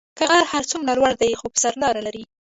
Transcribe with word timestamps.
كه 0.17 0.23
غر 0.31 0.43
هر 0.51 0.63
سومره 0.71 0.93
لور 0.97 1.13
دي 1.21 1.29
خو 1.39 1.45
به 1.51 1.57
سر 1.63 1.73
ئ 1.75 1.79
لار 1.81 1.95
دي. 2.15 2.23